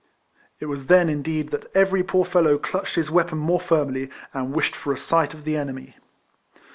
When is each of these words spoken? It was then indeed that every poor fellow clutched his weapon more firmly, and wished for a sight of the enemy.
It 0.59 0.65
was 0.65 0.87
then 0.87 1.09
indeed 1.09 1.51
that 1.51 1.69
every 1.75 2.01
poor 2.03 2.25
fellow 2.25 2.57
clutched 2.57 2.95
his 2.95 3.11
weapon 3.11 3.37
more 3.37 3.59
firmly, 3.59 4.09
and 4.33 4.51
wished 4.51 4.75
for 4.75 4.91
a 4.91 4.97
sight 4.97 5.35
of 5.35 5.43
the 5.45 5.55
enemy. 5.55 5.95